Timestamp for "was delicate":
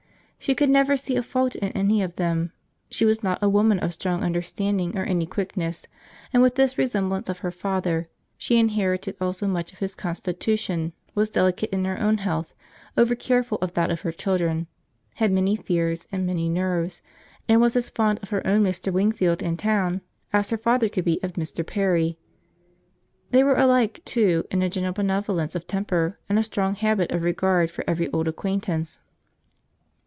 11.13-11.69